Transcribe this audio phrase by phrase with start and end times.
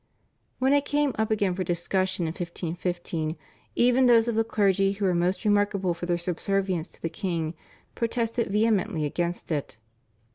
[0.57, 3.37] When it came up again for discussion in 1515
[3.75, 7.53] even those of the clergy who were most remarkable for their subservience to the king
[7.93, 9.77] protested vehemently against it.